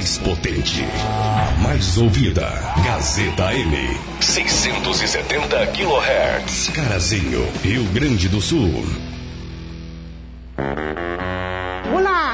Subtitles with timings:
[0.00, 2.48] mais potente, a mais ouvida.
[2.82, 3.98] Gazeta M.
[4.18, 6.70] 670 kHz.
[6.70, 8.82] Carazinho, Rio Grande do Sul.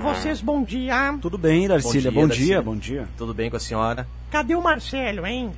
[0.00, 0.40] Vocês?
[0.40, 1.18] Bom dia.
[1.20, 2.10] Tudo bem, Darcília?
[2.10, 2.62] Bom dia, Darcília.
[2.62, 3.08] bom dia.
[3.16, 4.06] Tudo bem com a senhora?
[4.30, 5.52] Cadê o Marcelo, hein?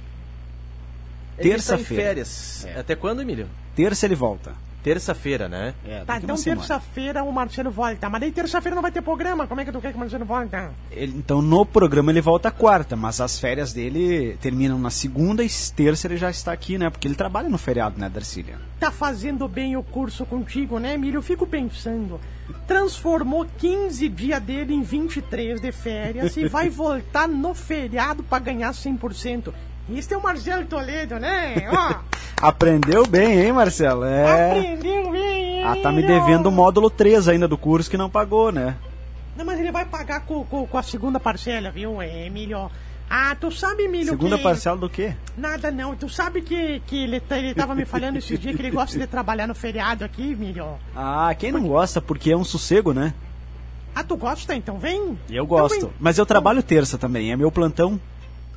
[1.37, 2.02] Terça-feira.
[2.05, 2.66] férias.
[2.66, 2.78] É.
[2.80, 3.48] Até quando, Emílio?
[3.74, 4.52] Terça ele volta.
[4.82, 5.74] Terça-feira, né?
[5.86, 8.09] É, Tá, então terça-feira o Marcelo volta.
[8.10, 9.46] Mas daí terça-feira não vai ter programa.
[9.46, 10.70] Como é que tu quer que o Marcelo volta?
[10.91, 15.48] Ele- então no programa ele volta quarta, mas as férias dele terminam na segunda e
[15.74, 16.91] terça ele já está aqui, né?
[16.91, 18.56] Porque ele trabalha no feriado, né, Darcília?
[18.80, 21.19] Tá fazendo bem o curso contigo, né, Emílio?
[21.19, 22.20] Eu fico pensando.
[22.67, 28.72] Transformou 15 dias dele em 23 de férias e vai voltar no feriado pra ganhar
[28.72, 29.52] 100%.
[29.88, 31.69] Isso é o Marcelo Toledo, né?
[31.70, 31.94] Ó,
[32.41, 34.05] Aprendeu bem, hein, Marcelo?
[34.05, 34.50] É.
[34.50, 38.11] aprendeu bem, hein, Ah, tá me devendo o módulo 3 ainda do curso que não
[38.11, 38.77] pagou, né?
[39.36, 42.70] Não, mas ele vai pagar com, com, com a segunda parcela, viu, é, Emílio?
[43.08, 44.42] Ah, tu sabe, Emílio, Segunda que...
[44.42, 45.14] parcela do quê?
[45.36, 48.62] Nada não, tu sabe que, que ele, tá- ele tava me falando esses dias que
[48.62, 50.67] ele gosta de trabalhar no feriado aqui, Emílio.
[50.96, 53.12] Ah, quem não gosta, porque é um sossego, né?
[53.94, 54.55] Ah, tu gosta?
[54.55, 55.19] Então vem.
[55.28, 55.77] Eu gosto.
[55.77, 55.96] Então, vem.
[56.00, 58.00] Mas eu trabalho terça também, é meu plantão.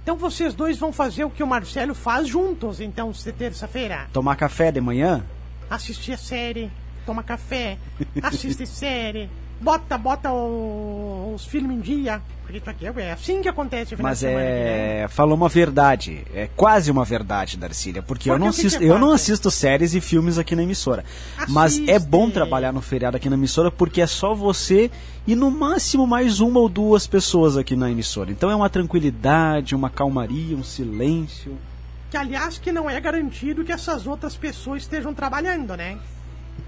[0.05, 4.07] Então vocês dois vão fazer o que o Marcelo faz juntos, então, se terça-feira.
[4.13, 5.25] Tomar café de manhã?
[5.67, 6.71] Assistir a série,
[7.07, 7.79] toma café,
[8.21, 9.27] assiste série,
[9.59, 12.21] bota, bota o- os filmes em dia.
[12.67, 15.01] Aqui é assim que acontece Mas aqui, né?
[15.03, 15.07] é.
[15.09, 16.23] Falou uma verdade.
[16.33, 18.03] É quase uma verdade, Darcília.
[18.03, 20.55] Porque eu Porque não o que assisto, que eu não assisto séries e filmes aqui
[20.55, 21.03] na emissora.
[21.49, 22.07] Mas é Assiste.
[22.07, 24.91] bom trabalhar no feriado aqui na emissora porque é só você
[25.25, 28.31] e no máximo mais uma ou duas pessoas aqui na emissora.
[28.31, 31.57] Então é uma tranquilidade, uma calmaria, um silêncio.
[32.11, 35.97] Que aliás que não é garantido que essas outras pessoas estejam trabalhando, né?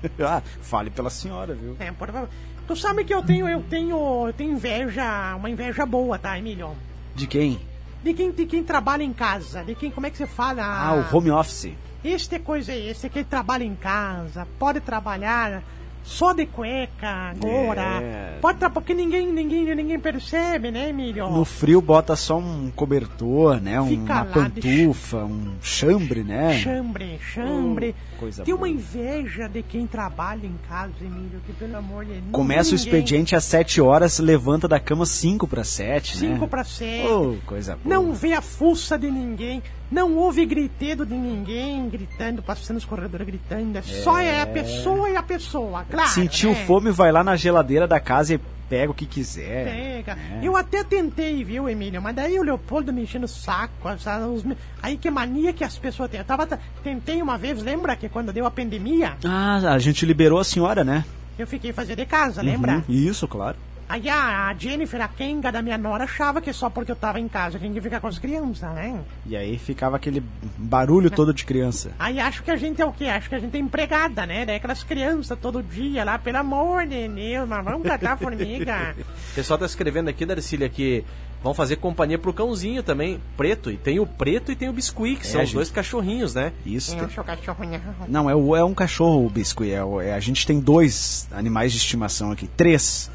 [0.20, 1.76] ah, fale pela senhora, viu?
[1.80, 2.30] É, por favor.
[2.68, 6.76] Tu sabe que eu tenho, eu tenho, eu tenho inveja, uma inveja boa, tá, Emílio?
[7.16, 7.60] De quem?
[8.04, 10.64] De quem, de quem trabalha em casa, de quem, como é que você fala?
[10.64, 11.72] Ah, o home office.
[12.04, 15.64] Este é coisa aí, esse que trabalha em casa, pode trabalhar
[16.08, 17.82] só de cueca, agora.
[18.02, 18.38] É.
[18.42, 21.30] Pode trabalhar, porque ninguém, ninguém, ninguém percebe, né, Emílio?
[21.30, 23.74] No frio bota só um cobertor, né?
[23.86, 26.60] Fica uma lá de pantufa, um chambre, né?
[26.60, 27.94] Chambre, chambre.
[28.16, 28.70] Oh, coisa Tem uma boa.
[28.70, 32.26] inveja de quem trabalha em casa, Emílio, que pelo amor de Deus.
[32.32, 36.34] Começa o ninguém- expediente às 7 horas, levanta da cama 5 para 7, né?
[36.36, 37.06] 5 para 7.
[37.08, 37.96] Oh, coisa boa.
[37.96, 43.26] Não vê a fuça de ninguém, não ouve gritedo de ninguém gritando, passando nos corredores
[43.26, 43.78] gritando.
[43.78, 46.10] É só é a pessoa e a pessoa, claro.
[46.10, 46.66] Sentiu né?
[46.66, 48.40] fome, vai lá na geladeira da casa e
[48.70, 49.66] pega o que quiser.
[49.66, 50.18] Pega.
[50.20, 50.40] É.
[50.44, 52.02] Eu até tentei, viu, Emílio?
[52.02, 53.88] Mas daí o Leopoldo me enchendo o saco.
[53.90, 54.46] os
[54.82, 56.20] Aí que mania que as pessoas têm.
[56.20, 56.48] Eu tava,
[56.84, 60.84] tentei uma vez, lembra que quando deu a pandemia, Ah, a gente liberou a senhora,
[60.84, 61.06] né?
[61.38, 62.78] eu fiquei fazer de casa, lembra?
[62.78, 63.58] Uhum, Isso, claro.
[63.90, 67.20] Aí a, a Jennifer, a Kenga da minha nora, achava que só porque eu tava
[67.20, 69.00] em casa tinha que ficar com as crianças, né?
[69.26, 70.22] E aí ficava aquele
[70.58, 71.92] barulho todo de criança.
[71.98, 73.06] Aí acho que a gente é o quê?
[73.06, 74.46] Acho que a gente é empregada, né?
[74.46, 78.96] Daí aquelas crianças todo dia lá, pelo amor de Deus, mas vamos catar a formiga.
[79.32, 81.04] O pessoal tá escrevendo aqui, Darcília, que
[81.44, 83.70] vão fazer companhia pro cãozinho também, preto.
[83.70, 85.56] E tem o preto e tem o biscuit, que são os gente.
[85.56, 86.52] dois cachorrinhos, né?
[86.66, 86.96] Isso.
[86.98, 87.80] Cachorrinha.
[88.08, 89.72] Não, é, o- é um cachorro o biscuit.
[89.72, 92.48] É, é- a gente tem dois animais de estimação aqui.
[92.48, 93.12] Três.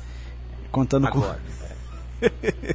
[0.72, 1.38] Contando Agora.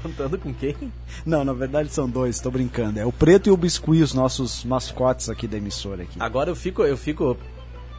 [0.00, 0.72] Contando com quem?
[0.72, 0.90] com.
[1.26, 2.98] Não, na verdade são dois, tô brincando.
[2.98, 6.16] É o preto e o biscuit, os nossos mascotes aqui da emissora aqui.
[6.18, 7.36] Agora eu fico, eu fico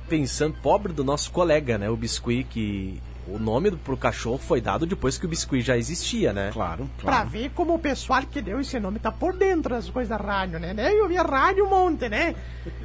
[0.10, 1.90] pensando, pobre do nosso colega, né?
[1.90, 3.02] O biscuit que.
[3.26, 6.50] O nome do, pro cachorro foi dado depois que o biscuit já existia, né?
[6.52, 7.30] Claro, Pra claro.
[7.30, 10.60] ver como o pessoal que deu esse nome tá por dentro das coisas da rádio,
[10.60, 10.74] né?
[10.74, 12.36] Daí eu via rádio um monte, né?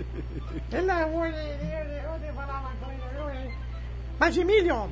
[0.71, 3.51] Pelo amor de Deus, eu vou falar uma coisa?
[4.21, 4.89] Mas, Emílio,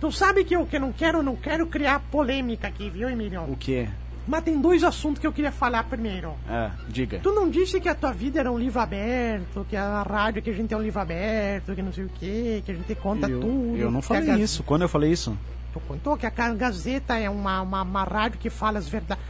[0.00, 3.42] tu sabe que eu que não quero, não quero criar polêmica aqui, viu, Emílio?
[3.42, 3.88] O quê?
[4.26, 6.34] Mas tem dois assuntos que eu queria falar primeiro.
[6.48, 7.18] Ah, diga.
[7.20, 10.50] Tu não disse que a tua vida era um livro aberto, que a rádio que
[10.50, 13.28] a gente é um livro aberto, que não sei o quê, que a gente conta
[13.28, 13.76] Eu, tudo.
[13.76, 14.62] eu não falei Gaz- isso.
[14.62, 15.36] Quando eu falei isso?
[15.72, 19.24] Tu contou que a Gazeta é uma, uma, uma rádio que fala as verdades.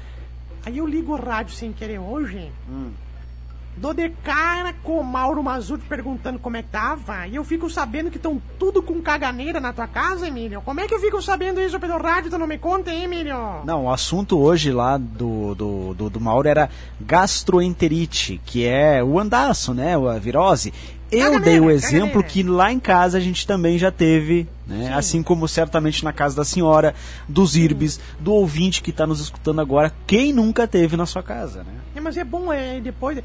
[0.66, 2.50] Aí eu ligo o rádio sem querer hoje.
[3.76, 7.26] Dou de cara com o Mauro Mazuti perguntando como é que tava.
[7.26, 10.60] E eu fico sabendo que estão tudo com caganeira na tua casa, Emílio.
[10.60, 12.30] Como é que eu fico sabendo isso pelo rádio?
[12.30, 13.36] Tu não me conta, hein, Emílio?
[13.64, 16.68] Não, o assunto hoje lá do, do, do, do Mauro era
[17.00, 19.94] gastroenterite, que é o andaço, né?
[19.96, 20.74] A virose.
[21.10, 22.28] Eu Caganeira, dei o exemplo caganeira.
[22.28, 24.92] que lá em casa a gente também já teve, né?
[24.94, 26.94] Assim como certamente na casa da senhora,
[27.28, 31.64] dos Irbes, do ouvinte que está nos escutando agora, quem nunca teve na sua casa,
[31.64, 31.72] né?
[31.96, 33.18] É, mas é bom, é, depois...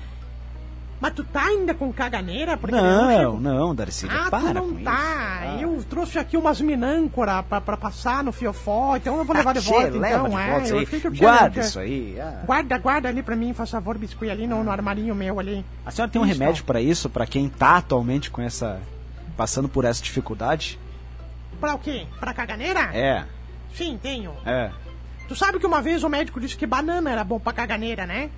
[0.99, 2.55] Mas tu tá ainda com caganeira?
[2.55, 4.91] Porque Não, chego- não, Darcília, Ah, para tu não com tá.
[4.91, 5.55] isso.
[5.57, 5.57] Ah.
[5.61, 9.59] Eu trouxe aqui umas minâncora pra, pra passar no fiofó, então eu vou levar de
[9.61, 10.29] Tchê, volta, leva então.
[10.29, 11.17] de é, isso aí.
[11.17, 12.17] Guarda tinha- isso aí.
[12.19, 12.41] ah.
[12.45, 15.65] Guarda, guarda ali pra mim, faz favor, biscoito ali no, no armarinho meu ali.
[15.85, 16.39] A senhora tem um Isso.
[16.39, 18.79] remédio para isso, para quem tá atualmente com essa
[19.35, 20.79] passando por essa dificuldade?
[21.59, 22.05] Pra o quê?
[22.19, 22.89] Pra caganeira?
[22.93, 23.25] É,
[23.75, 24.31] Sim, tenho.
[24.45, 24.71] é.
[25.27, 28.29] Tu sabe que uma vez o médico disse que banana era bom pra caganeira, né?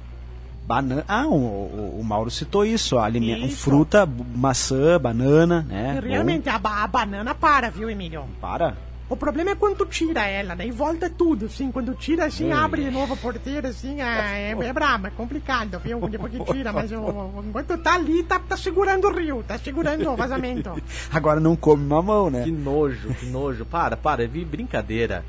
[0.67, 1.05] Banana.
[1.07, 3.63] Ah, o, o, o Mauro citou isso, alimento, Isso.
[3.63, 4.05] fruta,
[4.35, 5.97] maçã, banana, né?
[6.03, 8.25] realmente a, ba- a banana para, viu, Emílio?
[8.41, 8.75] Para.
[9.09, 12.51] O problema é quando tu tira ela, daí volta tudo, assim, quando tira, assim, Ei.
[12.51, 16.01] abre de novo a porteira, assim, é, é, é brabo, é complicado, viu?
[16.09, 20.09] Depois que tira, mas o- enquanto tá ali, tá, tá segurando o rio, tá segurando
[20.11, 20.71] o vazamento.
[21.13, 22.43] Agora não come mamão, né?
[22.43, 23.65] Que nojo, que nojo.
[23.65, 25.23] Para, para, é vi- brincadeira.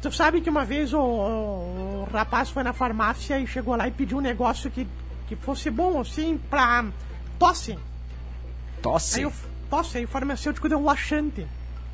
[0.00, 3.88] Tu sabe que uma vez o, o- o rapaz foi na farmácia e chegou lá
[3.88, 4.86] e pediu um negócio que,
[5.26, 6.84] que fosse bom, assim, pra
[7.38, 7.76] tosse.
[8.80, 9.18] Tosse.
[9.20, 9.32] Aí o,
[9.68, 11.46] tosse, aí o farmacêutico deu um laxante.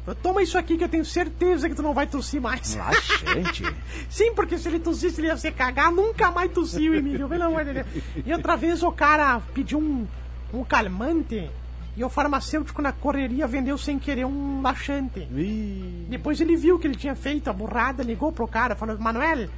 [0.04, 2.74] Falou, Toma isso aqui que eu tenho certeza que tu não vai tossir mais.
[2.74, 3.64] Laxante.
[4.10, 7.64] Sim, porque se ele tossisse, ele ia se cagar, nunca mais tossiu, Emílio, pelo amor
[7.64, 7.86] de Deus.
[8.26, 10.06] E outra vez o cara pediu um,
[10.52, 11.50] um calmante
[11.96, 15.20] e o farmacêutico na correria vendeu sem querer um laxante.
[15.20, 19.48] Ih, Depois ele viu que ele tinha feito a burrada, ligou pro cara, falou, Manuel,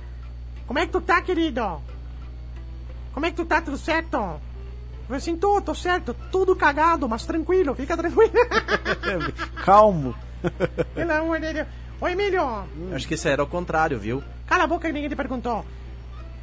[0.66, 1.80] como é que tu tá, querido?
[3.12, 4.16] Como é que tu tá, tudo certo?
[4.16, 8.32] Eu falei assim, tô, tô certo, tudo cagado, mas tranquilo, fica tranquilo.
[9.64, 10.14] calmo.
[10.94, 11.68] Pelo amor de Deus.
[12.00, 12.42] Ô, Emílio,
[12.94, 14.22] Acho que isso era o contrário, viu?
[14.46, 15.64] cala a boca que ninguém te perguntou.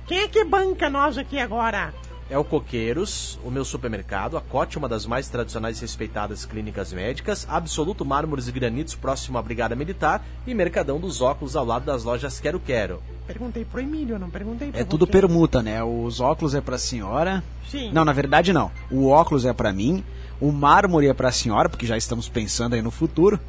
[0.07, 1.93] Quem é que banca nós aqui agora?
[2.33, 6.91] É o Coqueiros, o meu supermercado, a Cote, uma das mais tradicionais e respeitadas clínicas
[6.91, 11.85] médicas, Absoluto Mármores e Granitos, próximo à Brigada Militar, e Mercadão dos Óculos, ao lado
[11.85, 13.03] das lojas Quero Quero.
[13.27, 15.11] Perguntei pro Emílio, não perguntei pro É tudo você.
[15.11, 15.83] permuta, né?
[15.83, 17.43] Os óculos é pra senhora.
[17.69, 17.91] Sim.
[17.93, 18.71] Não, na verdade não.
[18.89, 20.03] O óculos é pra mim,
[20.41, 23.39] o mármore é pra senhora, porque já estamos pensando aí no futuro.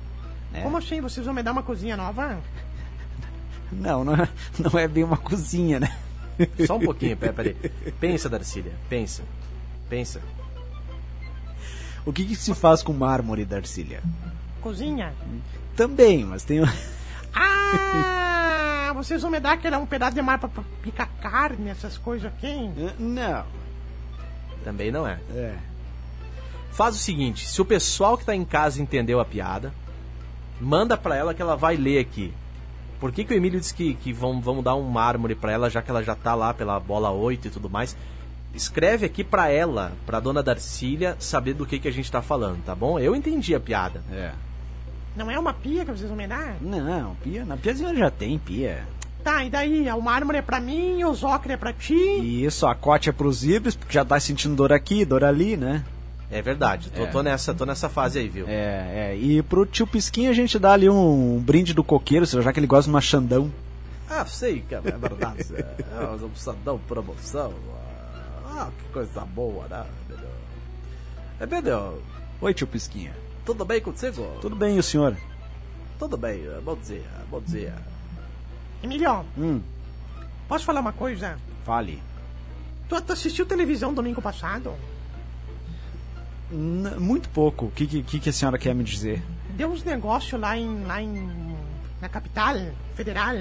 [0.52, 0.60] né?
[0.60, 1.00] Como assim?
[1.00, 2.38] Vocês vão me dar uma cozinha nova?
[3.72, 4.28] Não, não é,
[4.58, 5.96] não é bem uma cozinha, né?
[6.66, 7.54] Só um pouquinho, pera, peraí.
[8.00, 9.22] Pensa, Darcília, pensa.
[9.88, 10.20] Pensa.
[12.04, 14.02] O que, que se faz com mármore, Darcília?
[14.60, 15.14] Cozinha?
[15.76, 16.60] Também, mas tem.
[17.34, 21.96] Ah, vocês vão me dar aquele um pedaço de mar pra, pra picar carne, essas
[21.96, 22.70] coisas aqui?
[22.98, 23.44] Não.
[24.62, 25.18] Também não é.
[25.34, 25.56] É.
[26.72, 29.72] Faz o seguinte, se o pessoal que tá em casa entendeu a piada,
[30.60, 32.34] manda pra ela que ela vai ler aqui.
[33.04, 35.68] Por que, que o Emílio disse que, que vão, vão dar um mármore pra ela,
[35.68, 37.94] já que ela já tá lá pela bola 8 e tudo mais?
[38.54, 42.64] Escreve aqui pra ela, pra dona Darcília, saber do que, que a gente tá falando,
[42.64, 42.98] tá bom?
[42.98, 44.02] Eu entendi a piada.
[44.10, 44.32] É.
[45.14, 46.56] Não é uma pia que vocês vão me dar?
[46.62, 47.44] Não, pia.
[47.44, 48.86] Na piazinha já tem pia.
[49.22, 49.86] Tá, e daí?
[49.90, 51.92] O mármore é pra mim, o zócre é pra ti?
[51.92, 55.58] E isso, a cote é pros ibres, porque já tá sentindo dor aqui, dor ali,
[55.58, 55.84] né?
[56.34, 57.06] É verdade, tô, É.
[57.06, 58.46] tô nessa, tô nessa fase aí, viu?
[58.48, 59.16] É, é.
[59.16, 62.66] E pro tio Pisquinha a gente dá ali um, brinde do coqueiro, já que ele
[62.66, 63.52] gosta de uma xandão.
[64.10, 65.44] Ah, sei, cara, é verdade.
[65.54, 66.56] É, uma opção,
[66.88, 67.54] promoção.
[68.46, 69.84] Ah, que coisa boa, né?
[71.38, 72.02] É, Emílio,
[72.40, 73.12] Oi, tio Pisquinha.
[73.44, 74.26] tudo bem contigo?
[74.40, 75.16] Tudo bem, e o senhor?
[76.00, 77.74] Tudo bem, bom dia, bom dia.
[78.82, 79.60] Emílio, Hum,
[80.48, 81.38] posso falar uma coisa?
[81.64, 82.02] fale.
[82.88, 84.72] Tu, tu assistiu televisão domingo passado?
[86.50, 87.66] Muito pouco.
[87.66, 89.22] O que, que, que a senhora quer me dizer?
[89.50, 91.56] Deu uns negócios lá em, lá em.
[92.00, 92.56] na capital
[92.94, 93.34] federal.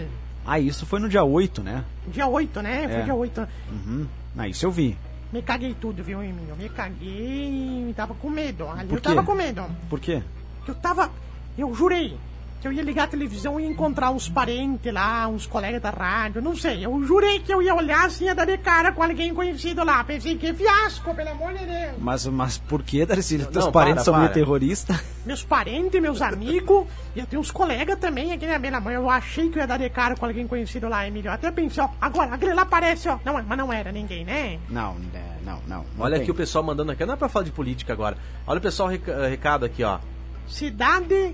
[0.45, 1.83] Ah, isso foi no dia 8, né?
[2.07, 2.87] Dia 8, né?
[2.87, 3.03] Foi É.
[3.03, 3.47] dia 8.
[3.71, 4.07] Uhum.
[4.37, 4.97] Ah, isso eu vi.
[5.31, 6.55] Me caguei tudo, viu, Emílio?
[6.55, 8.69] Me caguei e tava com medo.
[8.69, 9.09] Ali Por eu quê?
[9.09, 9.65] tava com medo.
[9.89, 10.21] Por quê?
[10.67, 11.09] Eu tava.
[11.57, 12.17] Eu jurei
[12.63, 16.41] que eu ia ligar a televisão e encontrar uns parentes lá, uns colegas da rádio,
[16.41, 16.85] não sei.
[16.85, 19.83] Eu jurei que eu ia olhar assim e ia dar de cara com alguém conhecido
[19.83, 20.01] lá.
[20.03, 21.91] Pensei que fiasco, pelo amor de Deus.
[21.99, 23.45] Mas, mas por que, Darcília?
[23.47, 24.33] Teus Não, parentes para, são meio para.
[24.33, 24.97] terroristas?
[25.25, 28.95] Meus parentes, meus amigos, e eu tenho uns colegas também aqui na minha mãe.
[28.95, 31.27] Eu achei que eu ia dar de cara com alguém conhecido lá, Emílio.
[31.29, 33.19] Eu Até pensei, ó, agora, aquele lá aparece, ó.
[33.25, 34.57] Não, mas não era ninguém, né?
[34.69, 35.85] Não, né, não, não.
[35.97, 36.21] não Olha tem.
[36.23, 38.17] aqui o pessoal mandando aqui, não é pra falar de política agora.
[38.47, 39.99] Olha o pessoal rec- eh, recado aqui, ó.
[40.47, 41.33] Cidade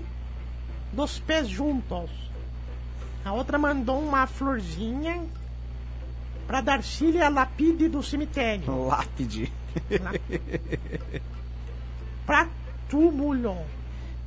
[0.92, 2.10] dos pés juntos.
[3.24, 5.20] A outra mandou uma florzinha
[6.50, 8.64] Pra Darcília Lapide do cemitério.
[8.88, 9.52] Lápide.
[12.26, 12.48] Pra
[12.88, 13.56] túmulo.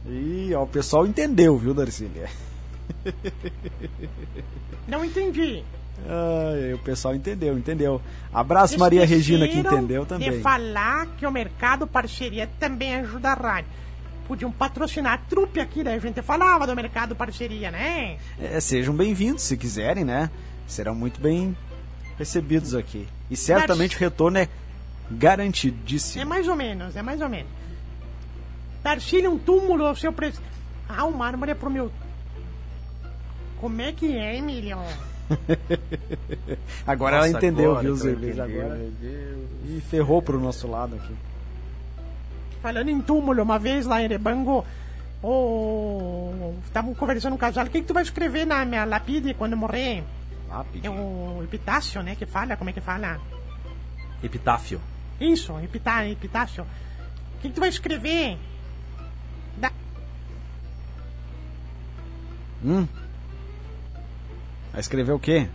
[0.05, 2.29] Ih, ó, o pessoal entendeu, viu, Darcília?
[4.88, 5.65] Não entendi.
[6.08, 8.01] Ai, o pessoal entendeu, entendeu.
[8.34, 10.32] Abraço, Maria Regina, que Esqueceram entendeu também.
[10.32, 13.70] De falar que o mercado parceria também ajuda a rádio.
[14.27, 15.96] Podiam patrocinar a trupe aqui, né?
[15.96, 18.18] A gente falava do mercado parceria, né?
[18.39, 20.30] É, sejam bem-vindos, se quiserem, né?
[20.65, 21.56] Serão muito bem
[22.18, 23.08] recebidos aqui.
[23.30, 24.50] E certamente o retorno é É
[25.12, 26.25] garantidíssimo.
[26.25, 27.51] mais ou menos, é mais ou menos.
[28.82, 30.42] Darcília, um túmulo ao seu preço.
[30.88, 31.92] Ah, o mármore é pro meu.
[33.60, 34.77] Como é que é, Emílio?
[36.86, 38.12] Agora Nossa, ela entendeu, agora viu, Zé?
[38.12, 38.75] Agora.
[38.75, 39.50] meu Deus.
[39.65, 41.13] E ferrou pro nosso lado aqui.
[42.63, 44.65] Falando em túmulo, uma vez lá em Erebango,
[45.22, 46.55] o...
[46.63, 47.65] estavam conversando um casal.
[47.65, 50.01] O que, que tu vai escrever na minha lapide quando eu morrer?
[50.48, 50.88] Lápide.
[50.88, 52.15] É o epitácio, né?
[52.15, 53.20] Que fala, como é que fala?
[54.24, 54.79] Epitáfio.
[55.20, 56.63] Isso, epitá, epitácio.
[56.63, 58.38] O que, que tu vai escrever?
[59.58, 59.70] Da...
[62.63, 62.88] Hum?
[64.72, 65.50] Vai escrever o quê?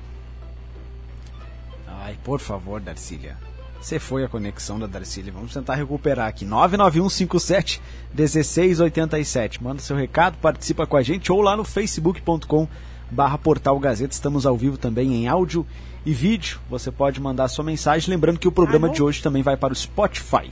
[1.86, 3.38] Ai, por favor, Darcília.
[3.80, 5.32] Você foi a conexão da Darcília.
[5.32, 6.44] Vamos tentar recuperar aqui.
[6.44, 7.80] 99157
[8.12, 9.62] 1687.
[9.62, 12.68] Manda seu recado, participa com a gente ou lá no facebook.com
[13.10, 14.12] barra portal Gazeta.
[14.12, 15.66] Estamos ao vivo também em áudio
[16.04, 16.60] e vídeo.
[16.68, 18.10] Você pode mandar sua mensagem.
[18.10, 20.50] Lembrando que o programa de hoje também vai para o Spotify.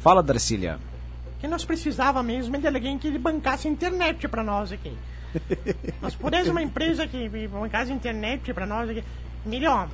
[0.00, 0.78] Fala, Darcília.
[1.40, 4.96] que nós precisava mesmo é de alguém que bancasse a internet pra nós aqui.
[6.00, 9.04] nós pudéssemos uma empresa que bancasse internet pra nós aqui.
[9.44, 9.88] Melhor,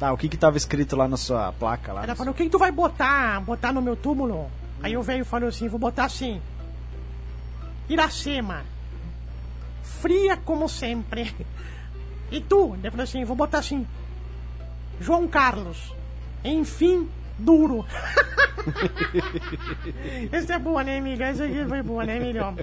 [0.00, 2.04] Tá, o que que tava escrito lá na sua placa lá?
[2.04, 4.50] ela falou, o que, que tu vai botar, botar no meu túmulo?
[4.82, 6.40] Aí o velho falou assim, vou botar assim.
[7.86, 8.62] Iracema.
[9.82, 11.34] Fria como sempre.
[12.32, 12.76] E tu?
[12.76, 13.84] Ele falou assim, vou botar assim.
[15.00, 15.92] João Carlos.
[16.44, 17.84] Enfim, duro.
[20.30, 21.24] Essa é boa, né, Emílio?
[21.24, 22.56] Essa aqui foi boa, né, Emílio?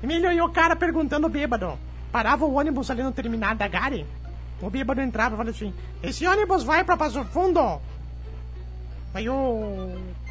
[0.00, 1.76] Emílio, e o cara perguntando bêbado.
[2.12, 4.06] Parava o ônibus ali no terminal da Gare.
[4.60, 5.72] O bêbado entrava e falava assim:
[6.02, 7.80] Esse ônibus vai pra Passo Fundo?
[9.14, 9.34] Aí o,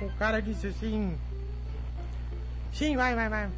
[0.02, 1.18] o cara disse assim:
[2.74, 3.50] Sim, vai, vai, vai.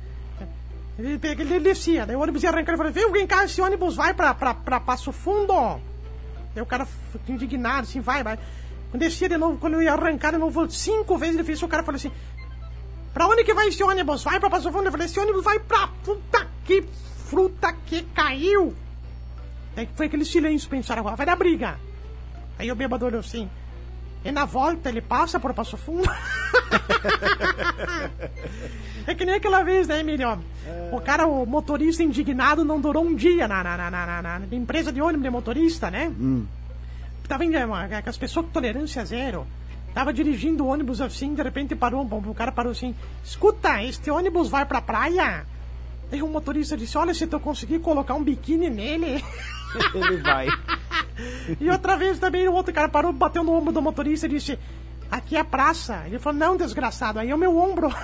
[0.98, 3.96] Ele, pega- ele descia, daí o ônibus ia arrancar e falou: vem cá, esse ônibus
[3.96, 5.54] vai pra, pra, pra Passo Fundo?
[6.54, 8.38] Daí o cara ficou indignado, assim, vai, vai.
[8.92, 11.68] Quando descia de novo, quando eu ia arrancar de novo, cinco vezes ele fez, o
[11.68, 12.12] cara falou assim:
[13.14, 14.24] Pra onde que vai esse ônibus?
[14.24, 14.86] Vai pra Passo Fundo?
[14.86, 16.84] Eu falei: Esse ônibus vai pra puta que
[17.26, 18.76] fruta que caiu.
[19.76, 21.78] Daí foi aquele silêncio, pensaram, "Ah, vai dar briga.
[22.58, 23.50] Aí o bêbado olhou assim.
[24.26, 26.10] E na volta ele passa por Passo Fundo.
[29.08, 30.38] é que nem aquela vez, né, Emílio?
[30.92, 34.56] O cara, o motorista indignado, não durou um dia na, na, na, na, na- na
[34.56, 36.12] empresa de ônibus de motorista, né?
[37.28, 39.48] Tava em, uma- com as pessoas com tolerância zero.
[39.94, 44.50] Tava dirigindo o ônibus assim, de repente parou, o cara parou assim, escuta, este ônibus
[44.50, 45.46] vai pra praia?
[46.12, 49.24] Aí o motorista disse, olha, se tu conseguir colocar um biquíni nele...
[49.94, 50.48] Ele vai.
[51.60, 54.58] E outra vez também o outro cara parou, bateu no ombro do motorista e disse:
[55.12, 56.04] Aqui é a praça.
[56.06, 57.90] Ele falou: Não, desgraçado, aí é o meu ombro.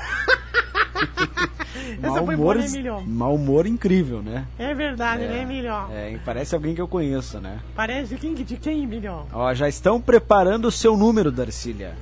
[2.01, 4.45] Essa Mau foi humor, boa, né, mau humor incrível, né?
[4.57, 5.73] É verdade, né, Emílio?
[5.91, 7.59] É, parece alguém que eu conheço, né?
[7.75, 9.25] Parece quem, de quem, Emílio?
[9.31, 11.93] Ó, já estão preparando o seu número, Darcília.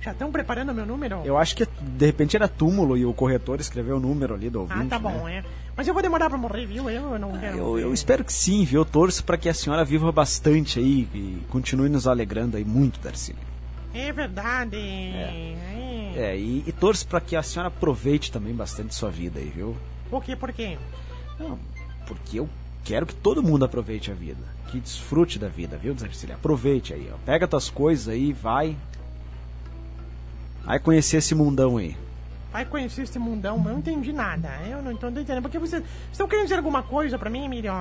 [0.00, 1.22] Já estão preparando o meu número?
[1.24, 4.60] Eu acho que de repente era túmulo e o corretor escreveu o número ali do
[4.60, 4.82] ouvinte.
[4.82, 5.38] Ah, tá bom, né?
[5.38, 5.44] é.
[5.76, 6.88] Mas eu vou demorar pra morrer, viu?
[6.88, 7.58] Eu não quero.
[7.58, 8.82] Eu, eu espero que sim, viu?
[8.82, 13.00] Eu torço para que a senhora viva bastante aí e continue nos alegrando aí muito,
[13.00, 13.42] Darcília.
[13.92, 14.76] É verdade.
[14.76, 16.12] É.
[16.16, 19.76] É, e, e torço para que a senhora aproveite também bastante sua vida aí, viu?
[20.08, 20.36] Por quê?
[20.36, 20.78] Por quê?
[21.38, 21.58] Não,
[22.06, 22.48] porque eu
[22.84, 24.42] quero que todo mundo aproveite a vida.
[24.70, 26.36] Que desfrute da vida, viu, Darcília?
[26.36, 27.16] Aproveite aí, ó.
[27.24, 28.76] Pega tuas coisas aí, vai.
[30.64, 31.96] Vai conhecer esse mundão aí.
[32.54, 34.48] Vai conhecer esse mundão, mas eu não entendi nada.
[34.70, 35.42] Eu não estou entendendo.
[35.42, 37.72] Porque vocês vocês estão querendo dizer alguma coisa pra mim, Emílio?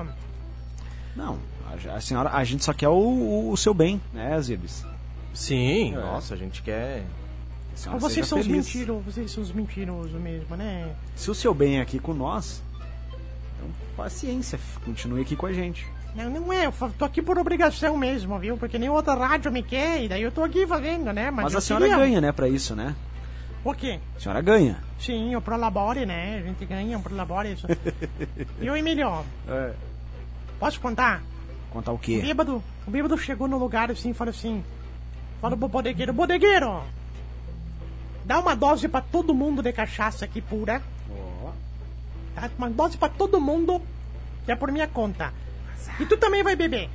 [1.16, 1.38] Não,
[1.70, 4.84] a, a senhora, a gente só quer o, o- o seu bem, né, Zibes?
[5.32, 5.98] Sim, É.
[5.98, 7.04] nossa, a gente quer.
[7.86, 10.92] A vocês são os mentirosos, vocês são os mentirosos mesmo, né?
[11.16, 12.64] Se o seu bem é aqui com nós,
[13.56, 15.86] então paciência, continue aqui com a gente.
[16.16, 18.58] Não, não é, eu tô aqui por obrigação mesmo, viu?
[18.58, 21.30] Porque nem outra rádio me quer, e daí eu tô aqui fazendo, né?
[21.30, 22.96] Mas, Mas a senhora queria- ganha, né, pra isso, né?
[23.64, 24.00] O quê?
[24.16, 24.84] A senhora ganha.
[25.00, 26.40] Sim, o Prolabore, né?
[26.40, 27.54] A gente ganha o Prolabore.
[27.54, 27.66] Isso.
[28.60, 29.24] e o Emílio,
[30.60, 31.22] posso contar?
[31.72, 32.20] Contar o O quê?
[32.22, 34.64] bêbado, o bêbado chegou no lugar assim e falou assim:
[35.42, 36.84] Fala pro bodegueiro, bodegueiro!
[38.26, 40.82] Dá uma dose pra todo mundo de cachaça aqui pura.
[42.36, 42.50] Tá?
[42.58, 43.82] Uma dose pra todo mundo,
[44.46, 45.34] que é por minha conta.
[46.00, 46.90] E tu também vai beber.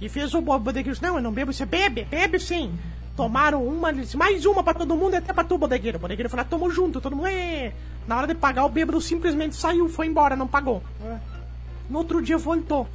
[0.00, 0.98] E fez o bo- bodegueiro.
[1.02, 1.52] Não, eu não bebo.
[1.52, 2.04] Você bebe?
[2.04, 2.78] Bebe sim.
[3.18, 5.98] Tomaram uma, disse, mais uma pra todo mundo e até pra tu, bodegueiro.
[5.98, 7.26] O bodegueiro falou, ah, tamo junto, todo mundo.
[7.26, 7.72] "É."
[8.06, 10.80] Na hora de pagar, o bêbado simplesmente saiu, foi embora, não pagou.
[11.90, 12.86] No outro dia voltou.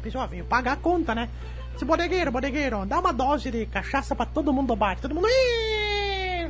[0.00, 1.28] Pessoal, veio pagar a conta, né?
[1.72, 4.96] Disse, bodegueiro, bodegueiro, dá uma dose de cachaça pra todo mundo do bar.
[5.00, 5.26] Todo mundo.
[5.26, 6.48] "É."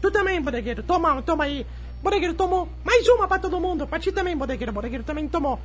[0.00, 1.64] Tu também, bodegueiro, toma, toma aí.
[2.02, 2.68] Bodegueiro tomou.
[2.82, 3.86] Mais uma pra todo mundo.
[3.86, 4.72] Pra ti também, bodegueiro.
[4.72, 5.56] Bodegueiro também tomou.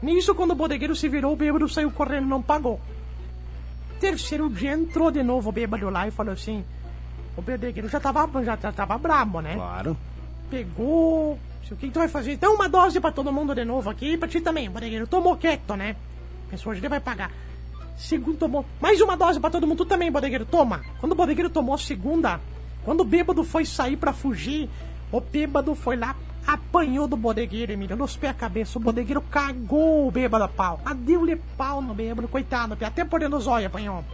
[0.00, 2.80] Nisso, quando o bodegueiro se virou, o bêbado saiu correndo não pagou.
[4.00, 6.64] Terceiro dia entrou de novo o bêbado lá e falou assim:
[7.36, 9.54] O bodegueiro já tava, já, já tava brabo, né?
[9.54, 9.96] Claro.
[10.50, 11.38] Pegou.
[11.68, 12.32] O que, tu vai fazer?
[12.32, 14.68] Então, uma dose pra todo mundo de novo aqui e pra ti também.
[14.68, 15.96] O bodegueiro tomou quieto, né?
[16.48, 17.32] Pensou, hoje ele vai pagar.
[17.96, 18.64] Segundo tomou.
[18.80, 19.78] Mais uma dose pra todo mundo.
[19.78, 20.82] Tu também, bodegueiro, toma.
[21.00, 22.40] Quando o bodegueiro tomou a segunda,
[22.84, 24.68] quando o bêbado foi sair pra fugir,
[25.10, 26.14] o bêbado foi lá,
[26.46, 28.78] apanhou do bodegueiro, Emílio, nos pés a cabeça.
[28.78, 30.80] O bodegueiro cagou o bêbado a pau.
[30.84, 34.04] Ah, deu-lhe pau no bêbado, coitado, até por dentro dos olhos apanhou.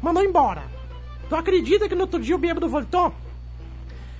[0.00, 0.62] Mandou embora.
[1.28, 3.14] Tu acredita que no outro dia o bêbado voltou?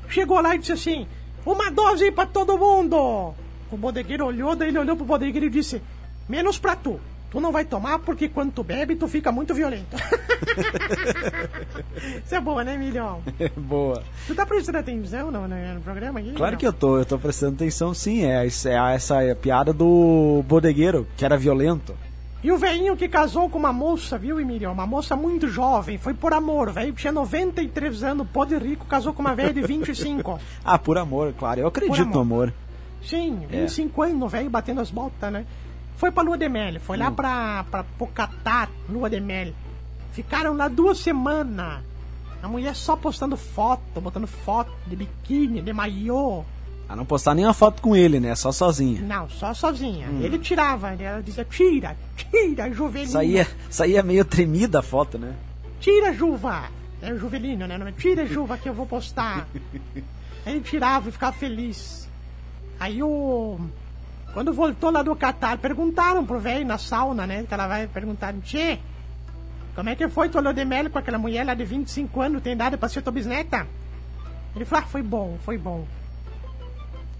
[0.08, 1.06] Chegou lá e disse assim:
[1.44, 3.34] Uma dose aí pra todo mundo!
[3.70, 5.82] O bodegueiro olhou, daí ele olhou pro bodegueiro e disse:
[6.28, 7.00] Menos pra tu.
[7.32, 9.96] Tu não vai tomar porque quando tu bebe, tu fica muito violento.
[12.22, 13.22] Isso é boa, né, Emílio?
[13.56, 14.02] Boa.
[14.26, 16.32] Tu tá prestando atenção no, no, no programa aqui?
[16.32, 18.26] Claro que eu tô, eu tô prestando atenção sim.
[18.26, 21.94] É, é essa piada do bodegueiro, que era violento.
[22.44, 24.70] E o velhinho que casou com uma moça, viu, Emílio?
[24.70, 26.68] Uma moça muito jovem, foi por amor.
[26.68, 30.38] O velho tinha 93 anos, pode rico, casou com uma velha de 25.
[30.62, 31.60] Ah, por amor, claro.
[31.60, 32.52] Eu acredito Por no amor.
[33.02, 33.62] Sim, É.
[33.62, 35.46] 25 anos, o velho batendo as botas, né?
[36.02, 37.00] Foi pra lua de mel, foi Hum.
[37.00, 39.52] lá pra, pra, pro Catar, lua de mel.
[40.10, 41.80] Ficaram lá duas semanas.
[42.42, 46.42] A mulher só postando foto, botando foto de biquíni, de maiô.
[46.88, 48.34] A não postar nenhuma foto com ele, né?
[48.34, 49.00] Só sozinha.
[49.00, 50.08] Não, só sozinha.
[50.20, 53.12] Ele tirava, ela dizia, tira, tira, Juvelino.
[53.12, 55.36] Saía, saía meio tremida a foto, né?
[55.78, 56.64] Tira, Juva.
[57.00, 57.78] É o Juvelino, né?
[57.80, 59.46] É, Tira, Juva, que eu vou postar.
[60.44, 62.08] Ele tirava e ficava feliz.
[62.80, 63.60] Aí o...
[64.32, 67.44] Quando voltou lá do Catar, perguntaram pro velho na sauna, né?
[67.46, 68.78] Que ela vai perguntar, Tchê,
[69.74, 72.52] como é que foi lua de mel com aquela mulher lá de 25 anos, tem
[72.54, 73.66] idade pra ser tua bisneta?
[74.54, 75.86] Ele falou, ah, foi bom, foi bom.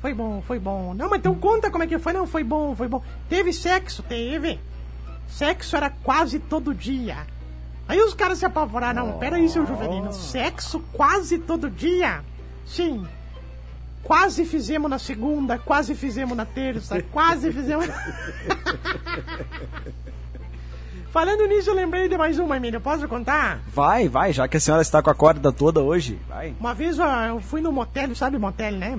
[0.01, 0.95] Foi bom, foi bom.
[0.95, 2.13] Não, mas então conta como é que foi.
[2.13, 3.03] Não, foi bom, foi bom.
[3.29, 4.03] Teve sexo?
[4.03, 4.59] Teve.
[5.29, 7.19] Sexo era quase todo dia.
[7.89, 9.07] Aí os caras se apavoraram.
[9.07, 10.13] Não, peraí, seu Juvelino.
[10.13, 12.23] Sexo quase todo dia?
[12.67, 13.07] Sim.
[14.03, 17.87] Quase fizemos na segunda, quase fizemos na terça, quase fizemos.
[21.13, 22.81] Falando nisso, eu lembrei de mais uma, Emílio.
[22.81, 23.61] Posso contar?
[23.69, 26.19] Vai, vai, já que a senhora está com a corda toda hoje.
[26.27, 26.55] Vai.
[26.59, 28.99] Uma vez eu fui no motel, sabe motel, né?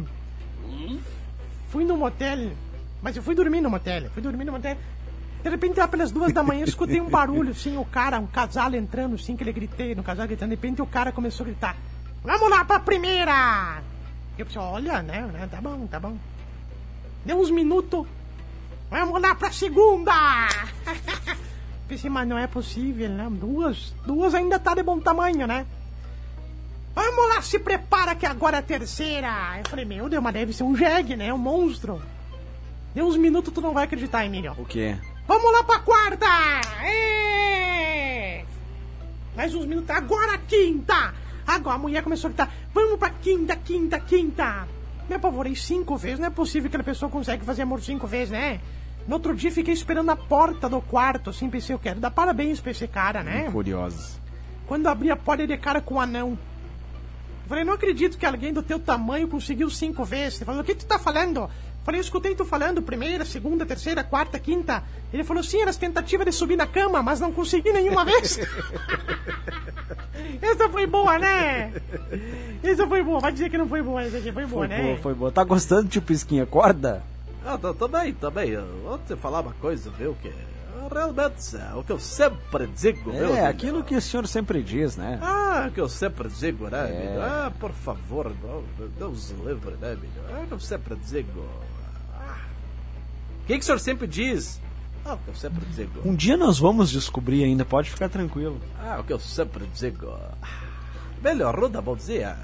[1.69, 2.51] Fui no motel,
[3.01, 4.11] mas eu fui dormir no motel.
[4.13, 4.77] Fui dormir no motel.
[5.41, 8.27] De repente, lá pelas duas da manhã, eu escutei um barulho, assim, o cara, um
[8.27, 10.49] casal entrando, assim, que ele gritei no casal gritando.
[10.49, 11.75] De repente, o cara começou a gritar:
[12.23, 13.81] Vamos lá pra primeira!
[14.37, 15.47] Eu pensei: Olha, né, né?
[15.49, 16.17] Tá bom, tá bom.
[17.25, 18.05] Deu uns minutos.
[18.89, 20.11] Vamos lá pra segunda!
[21.87, 23.27] Pensei, mas não é possível, né?
[23.31, 25.65] Duas, duas ainda tá de bom tamanho, né?
[26.95, 29.57] Vamos lá, se prepara que agora é a terceira.
[29.57, 31.33] Eu falei, meu Deus, mas deve ser um jegue, né?
[31.33, 32.01] Um monstro.
[32.93, 34.53] Deu uns minutos, tu não vai acreditar, Emílio.
[34.57, 34.95] O quê?
[35.27, 36.27] Vamos lá pra quarta!
[36.85, 38.45] Ê!
[39.35, 41.13] Mais uns minutos, agora a quinta!
[41.45, 44.67] Agora a mulher começou a gritar, vamos pra quinta, quinta, quinta!
[45.09, 48.31] Me apavorei cinco vezes, não é possível que a pessoa consegue fazer amor cinco vezes,
[48.31, 48.59] né?
[49.07, 52.61] No outro dia fiquei esperando a porta do quarto, assim, pensei, eu quero dar parabéns
[52.61, 53.49] pra esse cara, né?
[53.51, 54.17] Curiosos.
[54.65, 56.29] Quando abri a porta, ele de cara com um anão.
[57.43, 60.39] Eu falei, não acredito que alguém do teu tamanho conseguiu cinco vezes.
[60.39, 61.49] Ele falou, o que tu tá falando?
[61.83, 64.83] Falei, eu escutei tu falando primeira, segunda, terceira, quarta, quinta.
[65.11, 68.39] Ele falou, sim, era as tentativas de subir na cama, mas não consegui nenhuma vez.
[70.41, 71.73] essa foi boa, né?
[72.63, 73.19] Essa foi boa.
[73.19, 74.81] Vai dizer que não foi boa, essa aqui foi boa, Foi né?
[74.81, 75.31] boa, foi boa.
[75.31, 76.45] Tá gostando, tio Pisquinha?
[76.45, 77.03] Corda?
[77.45, 78.51] Ah, tô, tô bem, tô bem.
[78.51, 80.15] Eu Vou te falar uma coisa, viu?
[80.21, 80.31] Que
[80.97, 83.11] é o que eu sempre digo?
[83.11, 83.45] É, amigo?
[83.45, 85.19] aquilo que o senhor sempre diz, né?
[85.21, 87.07] Ah, que eu sempre digo, né, É.
[87.07, 87.21] amigo?
[87.21, 88.31] Ah, por favor,
[88.97, 90.13] Deus livre, né, amigo?
[90.29, 91.45] É o que eu sempre digo.
[92.13, 92.37] Ah.
[93.41, 94.59] O que, que o senhor sempre diz?
[95.05, 96.01] Ah, o que eu sempre digo.
[96.07, 98.59] Um dia nós vamos descobrir ainda, pode ficar tranquilo.
[98.79, 100.17] Ah, o que eu sempre digo.
[101.21, 102.37] Melhor, Ruda, bom dia.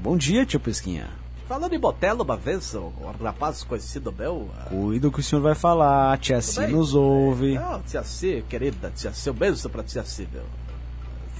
[0.00, 1.08] Bom dia, tio Pisquinha.
[1.48, 4.48] Falando em botelo uma vez, o rapaz conhecido meu.
[4.58, 7.56] ah, Cuida o que o senhor vai falar, tia Si nos ouve.
[7.56, 10.44] Ah, tia C, querida, tia C, um beijo pra tia C, meu.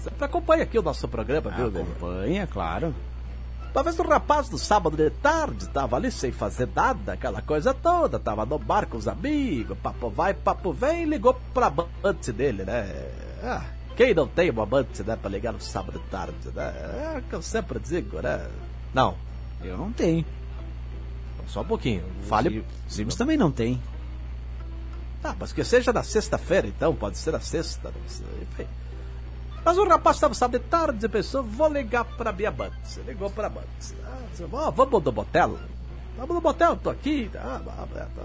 [0.02, 1.82] Sempre acompanha aqui o nosso programa, viu, meu?
[1.82, 2.94] Acompanha, claro.
[3.74, 7.72] Uma vez um rapaz no sábado de tarde tava ali sem fazer nada, aquela coisa
[7.72, 12.64] toda, tava no bar com os amigos, papo vai, papo vem, ligou pra amante dele,
[12.64, 12.92] né?
[13.42, 13.64] Ah,
[13.96, 17.14] quem não tem uma amante, né, pra ligar no sábado de tarde, né?
[17.14, 18.46] É o que eu sempre digo, né?
[18.92, 19.14] Não,
[19.64, 20.24] Eu não tenho.
[21.46, 22.04] só um pouquinho.
[22.24, 22.64] Fale.
[22.88, 23.80] Sims também não tem.
[25.24, 27.92] Ah, mas que seja na sexta-feira, então, pode ser na sexta.
[28.42, 28.66] Enfim.
[29.64, 33.00] Mas o rapaz estava sábado de tarde e pensou, vou ligar pra minha amante.
[33.06, 33.94] Ligou pra amante.
[34.04, 35.58] Ah, disse, "Ó, vamos no motel?
[36.18, 37.30] Vamos no motel, tô aqui.
[37.36, 37.60] Ah,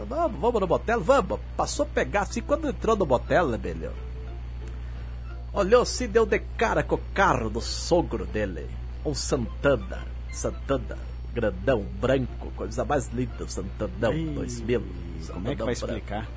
[0.10, 1.40] vamos, vamos no motel, vamos.
[1.56, 3.94] Passou a pegar assim, quando entrou no motel, melhor.
[5.54, 8.68] Olhou assim, deu de cara com o carro do sogro dele.
[9.06, 10.04] Um Santana.
[10.32, 10.98] Santana.
[11.38, 14.84] Grandão, branco, coisa mais linda, o Santanão, Ih, 2000.
[15.32, 15.94] Como é que vai branco.
[15.94, 16.28] explicar?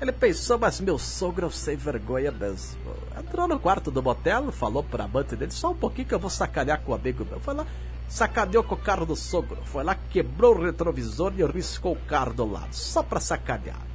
[0.00, 2.78] Ele pensou, mas meu sogro um sem vergonha mesmo.
[3.18, 6.30] Entrou no quarto do motel, falou pra amante dele, só um pouquinho que eu vou
[6.30, 7.40] sacanear com o amigo meu.
[7.40, 7.66] Foi lá,
[8.08, 9.58] sacaneou com o carro do sogro.
[9.64, 13.87] Foi lá, quebrou o retrovisor e riscou o carro do lado, só pra sacanear.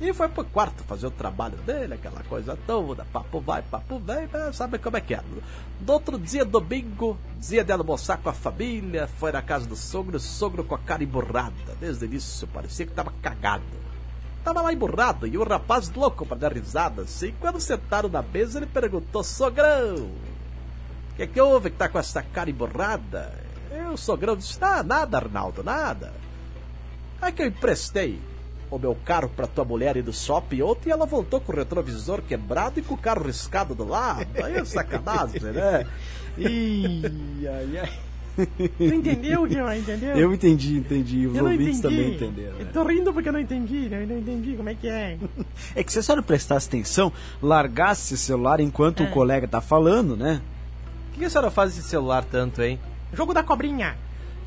[0.00, 4.26] E foi pro quarto fazer o trabalho dele, aquela coisa toda, papo vai, papo vem,
[4.50, 5.22] sabe como é que é.
[5.78, 10.16] No outro dia, domingo, dia de almoçar com a família, foi na casa do sogro,
[10.16, 11.76] o sogro com a cara emburrada.
[11.78, 13.62] Desde o início parecia que tava cagado.
[14.42, 17.34] Tava lá emburrado e o rapaz louco pra dar risada assim.
[17.38, 22.22] Quando sentaram na mesa, ele perguntou: Sogrão, o que, que houve que tá com essa
[22.22, 23.34] cara emburrada?
[23.70, 26.14] E o sogrão disse: Ah, nada, Arnaldo, nada.
[27.20, 28.18] É que eu emprestei
[28.70, 31.56] o meu carro pra tua mulher ir do shopping ontem e ela voltou com o
[31.56, 34.26] retrovisor quebrado e com o carro riscado do lado.
[34.42, 35.86] Aí é sacanagem, né?
[36.38, 37.02] Ih,
[37.48, 37.90] ai, ai.
[38.78, 39.78] Tu entendeu, Guilherme?
[39.80, 40.16] Entendeu?
[40.16, 41.26] Eu entendi, entendi.
[41.26, 41.96] Os Eu ouvintes entendi.
[41.96, 42.58] também entenderam.
[42.58, 42.70] Eu né?
[42.72, 44.02] tô rindo porque eu não entendi, né?
[44.02, 45.18] Eu não entendi como é que é.
[45.74, 49.06] É que se a senhora prestasse atenção, largasse o celular enquanto É.
[49.06, 50.40] o colega tá falando, né?
[51.12, 52.78] O que a senhora faz esse celular tanto, hein?
[53.12, 53.96] Jogo da cobrinha.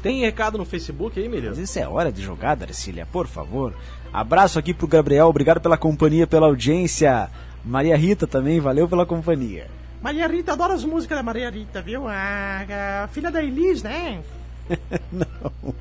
[0.02, 1.50] Tem recado no Facebook aí, Emílio?
[1.50, 3.74] Mas isso é hora de jogar, Darcília, por favor.
[4.14, 7.30] Abraço aqui pro Gabriel, obrigado pela companhia, pela audiência.
[7.66, 9.68] Maria Rita também, valeu pela companhia.
[10.02, 12.08] Maria Rita, adoro as músicas da Maria Rita, viu?
[12.08, 14.22] A, a filha da Elis, né?
[15.12, 15.74] Não.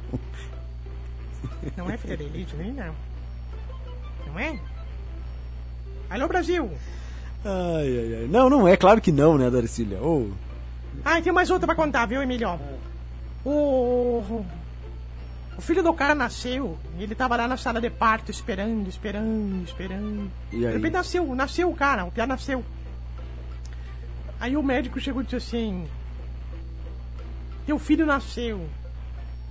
[1.76, 2.94] Não é filha da Elis, nem não.
[4.26, 4.58] Não é?
[6.10, 6.70] Alô, Brasil!
[7.44, 8.28] Ai, ai, ai.
[8.30, 9.98] Não, não é, claro que não, né, Darcília?
[10.00, 10.30] Ô,
[11.04, 12.58] Ah, tem mais outra pra contar, viu, Emílio?
[13.44, 14.44] O.
[15.56, 19.62] O filho do cara nasceu e ele tava lá na sala de parto esperando, esperando,
[19.64, 20.30] esperando.
[20.50, 20.72] E De aí?
[20.74, 22.64] repente nasceu, nasceu o cara, o piá nasceu.
[24.40, 25.86] Aí o médico chegou e disse assim:
[27.66, 28.66] Teu filho nasceu.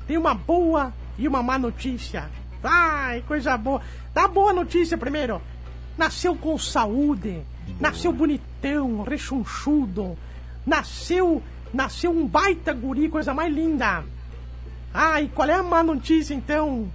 [0.07, 2.29] Tem uma boa e uma má notícia.
[2.63, 3.81] Ai, coisa boa.
[4.13, 5.41] Dá boa notícia primeiro.
[5.97, 7.41] Nasceu com saúde.
[7.79, 10.17] Nasceu bonitão, rechonchudo.
[10.65, 11.41] Nasceu,
[11.73, 14.03] nasceu um baita guri, coisa mais linda.
[14.93, 16.91] Ai, qual é a má notícia então?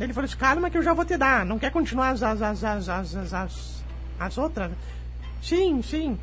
[0.00, 1.44] Ele falou assim, calma que eu já vou te dar.
[1.44, 3.84] Não quer continuar as, as, as, as, as, as, as,
[4.18, 4.70] as outras?
[5.42, 6.18] Sim, sim.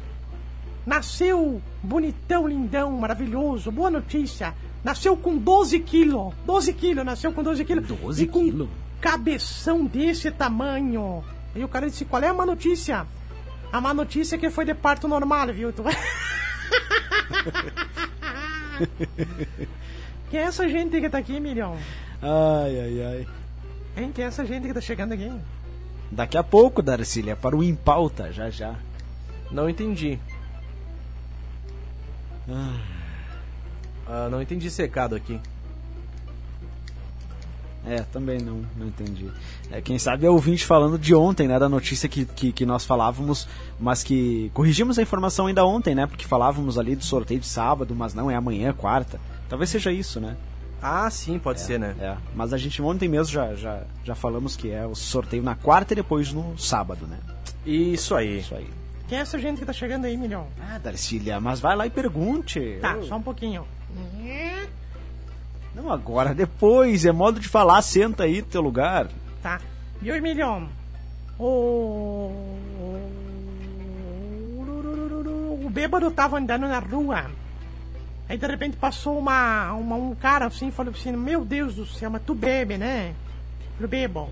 [0.86, 3.72] Nasceu bonitão, lindão, maravilhoso.
[3.72, 4.54] Boa notícia.
[4.84, 6.34] Nasceu com 12 quilos.
[6.46, 7.88] 12 quilos, nasceu com 12 quilos.
[7.88, 8.70] 12 e com quilos?
[9.02, 11.24] cabeção desse tamanho.
[11.56, 13.06] E o cara disse, qual é a má notícia?
[13.72, 15.72] A má notícia é que foi de parto normal, viu?
[15.72, 15.84] Tu...
[20.30, 21.78] Quem é essa gente que tá aqui, milhão?
[22.22, 23.28] ai, ai, ai.
[23.98, 24.12] Hein?
[24.14, 25.32] Quem é essa gente que tá chegando aqui?
[26.12, 28.76] Daqui a pouco, Darcília, para o Em Pauta, já já.
[29.52, 30.20] Não entendi.
[34.08, 35.40] Ah, não entendi esse recado aqui.
[37.88, 39.30] É, também não, não entendi.
[39.72, 41.60] É, quem sabe é ouvinte falando de ontem, né?
[41.60, 43.48] Da notícia que, que, que nós falávamos,
[43.80, 46.08] mas que corrigimos a informação ainda ontem, né?
[46.08, 49.20] Porque falávamos ali do sorteio de sábado, mas não, é amanhã, quarta.
[49.50, 50.36] Talvez seja isso, né?
[50.82, 51.96] Ah, sim, pode ser, né?
[52.00, 52.16] É.
[52.36, 55.94] Mas a gente ontem mesmo já, já, já falamos que é o sorteio na quarta
[55.94, 57.18] e depois no sábado, né?
[57.66, 58.40] Isso aí.
[58.40, 58.70] Isso aí.
[59.08, 60.48] Quem é essa gente que tá chegando aí, milhão?
[60.60, 62.78] Ah, Darcília, mas vai lá e pergunte.
[62.82, 63.66] Tá, Ô, só um pouquinho.
[65.76, 67.06] Não agora, depois.
[67.06, 69.08] É modo de falar, senta aí no teu lugar.
[69.42, 69.60] Tá.
[70.02, 70.70] Viu, Emilhão?
[71.38, 72.32] O...
[75.64, 77.26] O bêbado tava andando na rua.
[78.28, 82.10] Aí de repente passou uma, uma- um cara assim falou assim: Meu Deus do céu,
[82.10, 83.14] mas tu bebe, né?
[83.80, 84.30] Eu falei, bebo.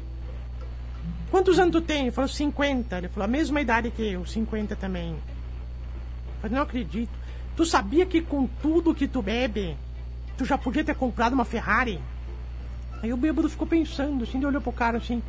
[1.29, 2.03] Quantos anos tu tem?
[2.03, 2.97] Ele falou 50.
[2.97, 5.11] Ele falou, a mesma idade que eu, 50 também.
[5.11, 7.11] Eu falei, não acredito.
[7.55, 9.75] Tu sabia que com tudo que tu bebe,
[10.37, 11.99] tu já podia ter comprado uma Ferrari?
[13.01, 15.21] Aí o bêbado ficou pensando, assim, ele olhou pro cara assim.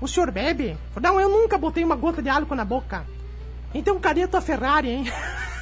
[0.00, 0.76] O senhor bebe?
[0.94, 3.04] Eu não, eu nunca botei uma gota de álcool na boca.
[3.72, 5.04] Então cadê a tua Ferrari, hein?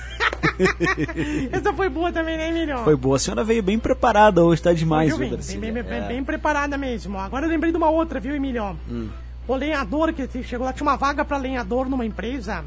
[1.51, 2.79] Essa foi boa também, né, Emílio?
[2.79, 3.17] Foi boa.
[3.17, 5.39] A senhora veio bem preparada hoje, tá demais, viu, bem,
[5.73, 6.09] bem, bem, É.
[6.09, 7.19] bem preparada mesmo.
[7.19, 8.77] Agora eu lembrei de uma outra, viu, Emílio?
[8.91, 9.09] Hum.
[9.47, 12.65] O lenhador que chegou lá, tinha uma vaga pra lenhador numa empresa.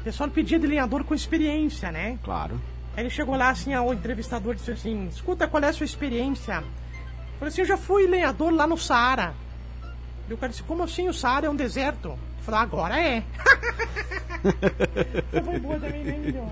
[0.00, 2.18] O pessoal pedia de lenhador com experiência, né?
[2.22, 2.60] Claro.
[2.96, 6.54] Aí ele chegou lá, assim, o entrevistador disse assim: Escuta, qual é a sua experiência?
[6.54, 9.34] Eu falei assim: Eu já fui lenhador lá no Saara.
[10.28, 12.18] E o cara disse: Como assim o Saara é um deserto?
[12.46, 13.22] Falei: Agora é.
[15.44, 16.48] Foi boa também, né?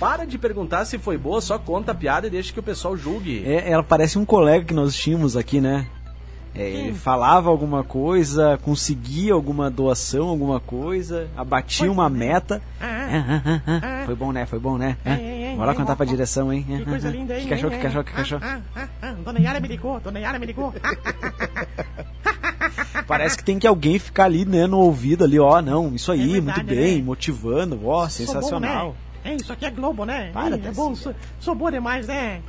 [0.00, 2.96] Para de perguntar se foi boa, só conta a piada e deixa que o pessoal
[2.96, 3.44] julgue.
[3.46, 5.86] É, ela parece um colega que nós tínhamos aqui, né?
[6.52, 12.26] É, ele falava alguma coisa, conseguia alguma doação, alguma coisa, abatia Foi, uma né?
[12.26, 12.62] meta.
[13.08, 14.46] Ah, Foi bom, né?
[14.46, 14.96] Foi bom, né?
[15.04, 16.64] É, é, Bora contar pra direção, hein?
[16.66, 17.44] Que coisa linda, hein?
[17.44, 18.42] Que cachorro, que cachorro, que cachorro.
[18.44, 19.12] Ah, ah, ah, ah.
[19.24, 20.74] Dona Yara me ligou, Dona Yara me ligou.
[23.06, 26.22] Parece que tem que alguém ficar ali, né, no ouvido ali, ó, não, isso aí,
[26.22, 27.02] É verdade, muito bem, né?
[27.04, 28.86] motivando, ó, sensacional.
[28.88, 29.32] bom, né?
[29.32, 30.30] É, isso aqui é Globo, né?
[30.32, 32.40] Para, Ih, é bom, sou, sou boa demais, né?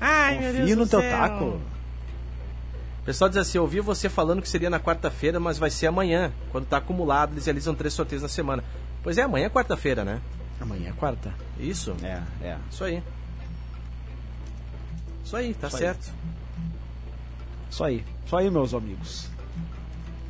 [0.00, 1.10] Ai, meu Deus Confia no do teu céu.
[1.10, 1.44] taco.
[1.44, 5.86] O pessoal diz assim: eu ouvi você falando que seria na quarta-feira, mas vai ser
[5.86, 6.30] amanhã.
[6.52, 8.62] Quando tá acumulado, eles realizam três sorteios na semana.
[9.02, 10.20] Pois é, amanhã é quarta-feira, né?
[10.60, 11.32] Amanhã é quarta.
[11.58, 11.94] Isso.
[12.02, 12.56] É, é.
[12.70, 13.02] Isso aí.
[15.24, 15.82] Isso aí, tá Isso aí.
[15.82, 16.12] certo.
[17.70, 18.04] Isso aí.
[18.26, 19.28] Isso aí, meus amigos.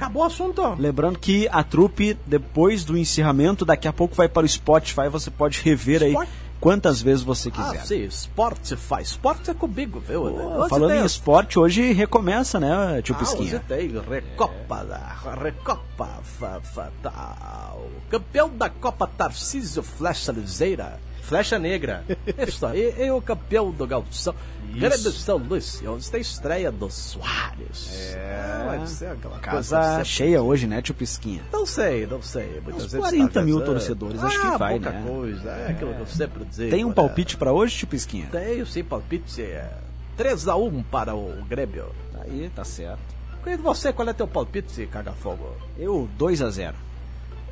[0.01, 0.63] Acabou o assunto?
[0.79, 5.31] Lembrando que a trupe, depois do encerramento, daqui a pouco vai para o Spotify, você
[5.31, 6.17] pode rever aí
[6.59, 7.85] quantas vezes você Ah, quiser.
[7.87, 9.09] sim, esporte faz.
[9.09, 10.23] Esporte é comigo, viu?
[10.23, 13.63] Hoje falando tem em esporte, hoje recomeça, né, tio Ah, hoje Pisquinha?
[13.69, 17.87] tem Recopa da Recopa fa- Fatal.
[18.09, 20.99] Campeão da Copa Tarcísio Flecha Liseira.
[21.31, 22.05] Flecha Negra.
[22.45, 24.35] Isso aí, é o campeão do Gauchão.
[24.75, 28.15] Grande São Luís, onde tem estreia do Soares.
[28.15, 31.43] É, vai ser aquela Casa coisa cheia hoje, né, tio Pisquinha?
[31.53, 32.61] Não sei, não sei.
[32.65, 35.05] Muitas Uns vezes 40 tá mil torcedores, acho ah, que vai, pouca né?
[35.07, 36.71] coisa, é aquilo que eu sempre digo.
[36.71, 36.95] Tem um né?
[36.95, 38.29] palpite pra hoje, tio Pisquinha?
[38.33, 39.41] Tenho sim, palpite.
[39.41, 39.71] É
[40.19, 41.87] 3x1 para o Grêmio.
[42.21, 42.99] Aí, tá certo.
[43.47, 45.57] E você, qual é teu palpite, caga-fogo?
[45.79, 46.75] Eu, 2 a 0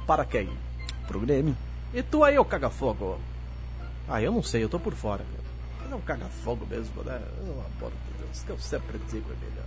[0.04, 0.48] Para quem?
[1.06, 1.56] pro Grêmio.
[1.94, 3.18] E tu aí, ô caga-fogo?
[4.08, 5.24] Ah, eu não sei, eu tô por fora.
[5.84, 7.20] Ele é um caga-fogo mesmo, né?
[7.40, 9.62] Amor de Deus, que eu sempre digo, Emílio.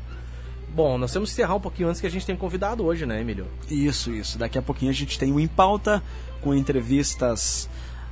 [0.73, 3.19] Bom, nós temos que encerrar um pouquinho antes que a gente tem convidado hoje, né,
[3.19, 3.45] Emílio?
[3.69, 4.37] Isso, isso.
[4.37, 6.01] Daqui a pouquinho a gente tem o Em Pauta,
[6.41, 7.69] com entrevistas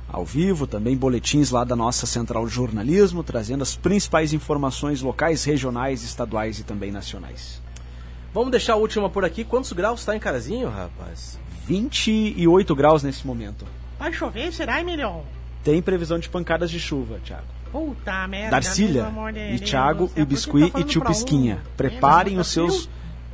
[0.08, 5.44] ao vivo, também boletins lá da nossa Central de Jornalismo, trazendo as principais informações locais,
[5.44, 7.62] regionais, estaduais e também nacionais.
[8.34, 9.42] Vamos deixar a última por aqui.
[9.44, 11.38] Quantos graus tá em Carazinho, rapaz?
[11.66, 13.64] 28 graus nesse momento.
[13.98, 15.22] Vai chover, será, Emílio?
[15.64, 17.44] Tem previsão de pancadas de chuva, Thiago.
[17.70, 18.50] Puta merda.
[18.50, 19.06] Darcília
[19.54, 21.04] e Thiago e que Biscuit tá e tio um?
[21.04, 21.60] Pisquinha.
[21.64, 22.88] É, Preparem os eu- seus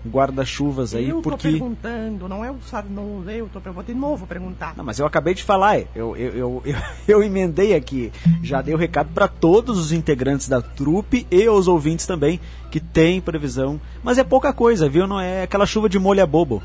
[0.07, 1.49] guarda-chuvas aí, eu tô porque.
[1.51, 4.75] perguntando, não é o Sarnoso, eu tô eu vou de novo perguntar.
[4.77, 6.77] Não, mas eu acabei de falar, é, eu, eu, eu, eu,
[7.09, 8.13] eu emendei aqui,
[8.43, 12.39] já dei o recado para todos os integrantes da trupe e os ouvintes também,
[12.71, 15.07] que tem previsão, mas é pouca coisa, viu?
[15.09, 16.63] Não é aquela chuva de molha bobo.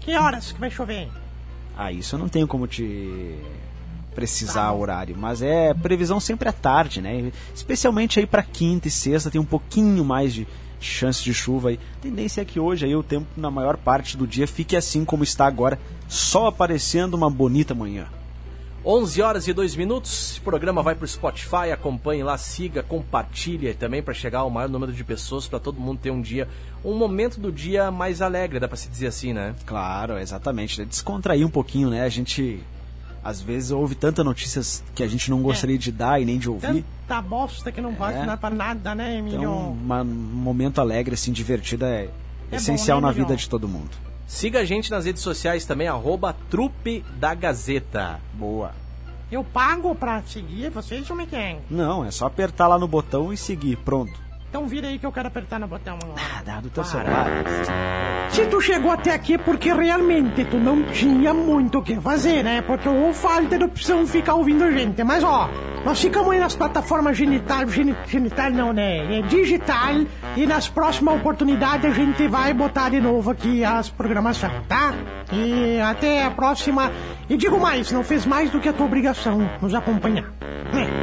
[0.00, 1.08] Que horas que vai chover?
[1.76, 3.36] Ah, isso eu não tenho como te
[4.18, 7.30] precisar o horário, mas é previsão sempre à tarde, né?
[7.54, 10.44] Especialmente aí para quinta e sexta tem um pouquinho mais de
[10.80, 11.78] chance de chuva aí.
[11.98, 15.04] A tendência é que hoje aí o tempo na maior parte do dia fique assim
[15.04, 15.78] como está agora,
[16.08, 18.08] só aparecendo uma bonita manhã.
[18.84, 20.38] 11 horas e 2 minutos.
[20.38, 21.70] O programa vai pro Spotify.
[21.72, 26.00] Acompanhe lá, siga, compartilhe também para chegar ao maior número de pessoas, para todo mundo
[26.00, 26.48] ter um dia,
[26.84, 29.54] um momento do dia mais alegre, dá para se dizer assim, né?
[29.66, 30.80] Claro, exatamente.
[30.80, 30.86] né?
[30.86, 32.02] Descontrair um pouquinho, né?
[32.02, 32.60] A gente
[33.22, 36.48] às vezes ouve tantas notícias que a gente não gostaria de dar e nem de
[36.48, 36.84] ouvir.
[37.06, 38.24] Tanta bosta que não pode É.
[38.26, 39.38] dar pra nada, né, Emílio?
[39.40, 42.08] Então, um momento alegre, assim, divertido é,
[42.50, 43.90] É essencial bom, né, na vida de todo mundo.
[44.26, 48.20] Siga a gente nas redes sociais também, arroba Trupe da Gazeta.
[48.34, 48.72] Boa.
[49.30, 51.58] Eu pago pra seguir vocês, como é que é?
[51.70, 53.76] Não, é só apertar lá no botão e seguir.
[53.76, 54.12] Pronto.
[54.50, 55.98] Então vira aí que eu quero apertar no botão.
[56.16, 57.26] Ah, dá do teu celular.
[58.30, 62.42] Se tu chegou até aqui é porque realmente tu não tinha muito o que fazer,
[62.42, 62.62] né?
[62.62, 65.04] Porque ou falta de opção ficar ouvindo a gente.
[65.04, 65.50] Mas ó,
[65.84, 69.18] nós ficamos aí nas plataformas genital, geni- genital não, né?
[69.18, 69.94] É digital.
[70.34, 74.94] E nas próximas oportunidades a gente vai botar de novo aqui as programações, tá?
[75.30, 76.90] E até a próxima.
[77.28, 80.24] E digo mais, não fez mais do que a tua obrigação nos acompanhar.
[80.74, 80.97] É.